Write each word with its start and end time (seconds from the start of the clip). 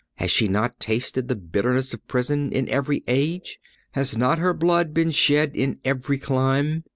Has 0.15 0.31
she 0.31 0.47
not 0.47 0.79
tasted 0.79 1.27
the 1.27 1.35
bitterness 1.35 1.93
of 1.93 2.07
prison 2.07 2.51
in 2.51 2.67
every 2.69 3.03
age? 3.07 3.59
Has 3.91 4.17
not 4.17 4.39
her 4.39 4.51
blood 4.51 4.95
been 4.95 5.11
shed 5.11 5.55
in 5.55 5.77
every 5.85 6.17
clime? 6.17 6.83